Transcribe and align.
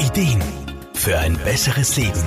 Ideen 0.00 0.42
für 0.94 1.18
ein 1.18 1.36
besseres 1.44 1.94
Leben. 1.96 2.22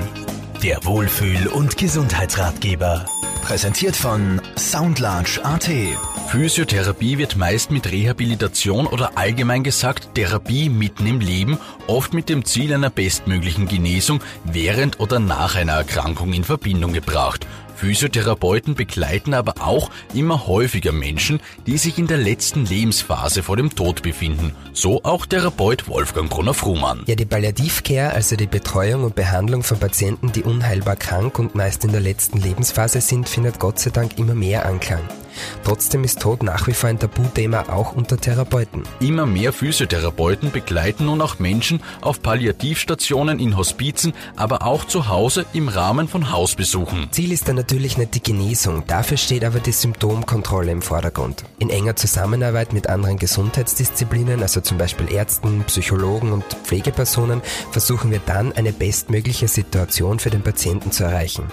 Der 0.61 0.85
Wohlfühl- 0.85 1.48
und 1.48 1.76
Gesundheitsratgeber. 1.76 3.07
Präsentiert 3.42 3.96
von 3.96 4.39
Soundlarge 4.55 5.44
AT. 5.44 5.70
Physiotherapie 6.28 7.17
wird 7.17 7.36
meist 7.36 7.71
mit 7.71 7.91
Rehabilitation 7.91 8.86
oder 8.86 9.17
allgemein 9.17 9.63
gesagt 9.63 10.13
Therapie 10.13 10.70
mitten 10.70 11.07
im 11.07 11.20
Leben, 11.20 11.57
oft 11.88 12.13
mit 12.13 12.29
dem 12.29 12.46
Ziel 12.46 12.73
einer 12.73 12.91
bestmöglichen 12.91 13.67
Genesung 13.67 14.21
während 14.44 14.99
oder 14.99 15.19
nach 15.19 15.55
einer 15.55 15.74
Erkrankung 15.74 16.31
in 16.31 16.43
Verbindung 16.43 16.93
gebracht. 16.93 17.47
Physiotherapeuten 17.84 18.75
begleiten 18.75 19.34
aber 19.34 19.55
auch 19.59 19.91
immer 20.13 20.47
häufiger 20.47 20.93
Menschen, 20.93 21.41
die 21.68 21.77
sich 21.77 21.98
in 21.98 22.07
der 22.07 22.17
letzten 22.17 22.66
Lebensphase 22.66 23.43
vor 23.43 23.57
dem 23.57 23.75
Tod 23.75 24.04
befinden. 24.04 24.55
So 24.71 25.04
auch 25.04 25.25
Therapeut 25.25 25.89
Wolfgang 25.89 26.30
Brunner-Frumann. 26.30 27.04
Ja, 27.07 27.16
die 27.16 27.25
Palliativcare, 27.25 28.13
also 28.13 28.38
die 28.38 28.48
Betreuung 28.48 29.04
und 29.04 29.16
Behandlung 29.16 29.63
von 29.63 29.80
Patienten, 29.80 30.31
die 30.31 30.43
unheilbar 30.43 30.95
krank 30.95 31.38
und 31.40 31.55
meist 31.55 31.84
in 31.84 31.91
der 31.91 31.99
letzten 31.99 32.40
Lebensphase 32.40 33.02
sind, 33.02 33.27
findet 33.27 33.59
Gott 33.59 33.80
sei 33.80 33.90
Dank 33.90 34.18
immer 34.18 34.34
mehr 34.34 34.65
Anklang. 34.65 35.02
Trotzdem 35.63 36.03
ist 36.03 36.21
Tod 36.21 36.43
nach 36.43 36.67
wie 36.67 36.73
vor 36.73 36.89
ein 36.89 36.99
Tabuthema 36.99 37.69
auch 37.69 37.93
unter 37.95 38.17
Therapeuten. 38.17 38.83
Immer 38.99 39.25
mehr 39.25 39.53
Physiotherapeuten 39.53 40.51
begleiten 40.51 41.05
nun 41.05 41.21
auch 41.21 41.39
Menschen 41.39 41.81
auf 42.01 42.21
Palliativstationen, 42.21 43.39
in 43.39 43.57
Hospizen, 43.57 44.13
aber 44.35 44.65
auch 44.65 44.85
zu 44.85 45.07
Hause 45.07 45.45
im 45.53 45.67
Rahmen 45.67 46.07
von 46.07 46.31
Hausbesuchen. 46.31 47.07
Ziel 47.11 47.31
ist 47.31 47.47
dann 47.47 47.55
natürlich 47.55 47.97
nicht 47.97 48.15
die 48.15 48.23
Genesung, 48.23 48.83
dafür 48.87 49.17
steht 49.17 49.43
aber 49.43 49.59
die 49.59 49.71
Symptomkontrolle 49.71 50.71
im 50.71 50.81
Vordergrund. 50.81 51.43
In 51.59 51.70
enger 51.70 51.95
Zusammenarbeit 51.95 52.73
mit 52.73 52.87
anderen 52.87 53.17
Gesundheitsdisziplinen, 53.17 54.41
also 54.41 54.61
zum 54.61 54.77
Beispiel 54.77 55.11
Ärzten, 55.11 55.63
Psychologen 55.65 56.31
und 56.31 56.43
Pflegepersonen, 56.63 57.41
versuchen 57.71 58.11
wir 58.11 58.21
dann 58.25 58.53
eine 58.53 58.73
bestmögliche 58.73 59.47
Situation 59.47 60.20
für 60.20 60.29
den 60.29 60.41
Patienten 60.41 60.91
zu 60.91 61.03
erreichen 61.03 61.51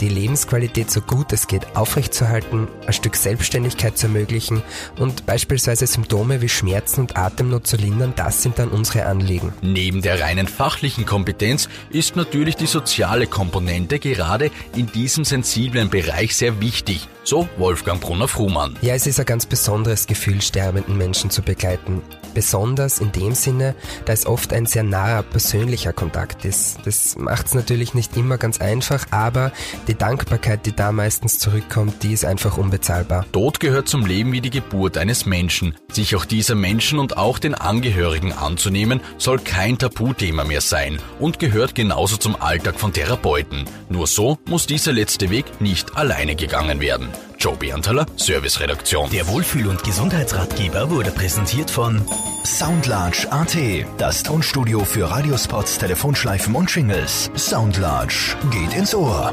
die 0.00 0.08
Lebensqualität 0.08 0.90
so 0.90 1.00
gut 1.00 1.32
es 1.32 1.46
geht 1.46 1.76
aufrechtzuerhalten, 1.76 2.68
ein 2.86 2.92
Stück 2.92 3.16
Selbstständigkeit 3.16 3.98
zu 3.98 4.06
ermöglichen 4.06 4.62
und 4.98 5.26
beispielsweise 5.26 5.86
Symptome 5.86 6.40
wie 6.40 6.48
Schmerzen 6.48 7.00
und 7.00 7.16
Atemnot 7.16 7.66
zu 7.66 7.76
lindern, 7.76 8.12
das 8.16 8.42
sind 8.42 8.58
dann 8.58 8.68
unsere 8.68 9.06
Anliegen. 9.06 9.52
Neben 9.62 10.02
der 10.02 10.20
reinen 10.20 10.48
fachlichen 10.48 11.06
Kompetenz 11.06 11.68
ist 11.90 12.16
natürlich 12.16 12.56
die 12.56 12.66
soziale 12.66 13.26
Komponente 13.26 13.98
gerade 13.98 14.50
in 14.74 14.86
diesem 14.86 15.24
sensiblen 15.24 15.90
Bereich 15.90 16.36
sehr 16.36 16.60
wichtig. 16.60 17.08
So 17.24 17.48
Wolfgang 17.58 18.00
Brunner-Frumann. 18.00 18.76
Ja, 18.80 18.94
es 18.94 19.06
ist 19.06 19.20
ein 19.20 19.26
ganz 19.26 19.44
besonderes 19.44 20.06
Gefühl, 20.06 20.40
sterbenden 20.40 20.96
Menschen 20.96 21.30
zu 21.30 21.42
begleiten. 21.42 22.02
Besonders 22.38 23.00
in 23.00 23.10
dem 23.10 23.34
Sinne, 23.34 23.74
da 24.04 24.12
es 24.12 24.24
oft 24.24 24.52
ein 24.52 24.64
sehr 24.64 24.84
naher 24.84 25.24
persönlicher 25.24 25.92
Kontakt 25.92 26.44
ist. 26.44 26.78
Das 26.84 27.16
macht 27.18 27.46
es 27.48 27.54
natürlich 27.54 27.94
nicht 27.94 28.16
immer 28.16 28.38
ganz 28.38 28.60
einfach, 28.60 29.06
aber 29.10 29.50
die 29.88 29.96
Dankbarkeit, 29.96 30.64
die 30.64 30.70
da 30.70 30.92
meistens 30.92 31.40
zurückkommt, 31.40 32.04
die 32.04 32.12
ist 32.12 32.24
einfach 32.24 32.56
unbezahlbar. 32.56 33.26
Tod 33.32 33.58
gehört 33.58 33.88
zum 33.88 34.06
Leben 34.06 34.30
wie 34.30 34.40
die 34.40 34.50
Geburt 34.50 34.98
eines 34.98 35.26
Menschen. 35.26 35.74
Sich 35.90 36.14
auch 36.14 36.24
dieser 36.24 36.54
Menschen 36.54 37.00
und 37.00 37.16
auch 37.16 37.40
den 37.40 37.56
Angehörigen 37.56 38.32
anzunehmen, 38.32 39.00
soll 39.16 39.40
kein 39.40 39.76
Tabuthema 39.76 40.44
mehr 40.44 40.60
sein 40.60 41.00
und 41.18 41.40
gehört 41.40 41.74
genauso 41.74 42.18
zum 42.18 42.40
Alltag 42.40 42.78
von 42.78 42.92
Therapeuten. 42.92 43.64
Nur 43.88 44.06
so 44.06 44.38
muss 44.46 44.68
dieser 44.68 44.92
letzte 44.92 45.28
Weg 45.30 45.60
nicht 45.60 45.96
alleine 45.96 46.36
gegangen 46.36 46.80
werden. 46.80 47.08
Joe 47.38 47.56
Berntaler, 47.56 48.04
Serviceredaktion. 48.16 49.10
Der 49.10 49.26
Wohlfühl- 49.28 49.68
und 49.68 49.84
Gesundheitsratgeber 49.84 50.90
wurde 50.90 51.12
präsentiert 51.12 51.70
von 51.70 52.02
Soundlarge 52.44 53.28
AT, 53.30 53.56
das 53.96 54.22
Tonstudio 54.22 54.84
für 54.84 55.08
Radiospots, 55.08 55.78
Telefonschleifen 55.78 56.54
und 56.54 56.70
Shingles. 56.70 57.30
Soundlarge 57.36 58.36
geht 58.50 58.74
ins 58.76 58.94
Ohr. 58.94 59.32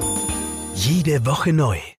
Jede 0.76 1.26
Woche 1.26 1.52
neu. 1.52 1.78